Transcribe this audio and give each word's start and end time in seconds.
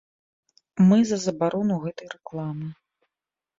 Мы 0.87 0.97
за 1.09 1.17
забарону 1.27 1.79
гэтай 1.85 2.07
рэкламы. 2.17 2.67